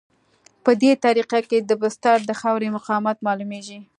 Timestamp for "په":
0.63-0.71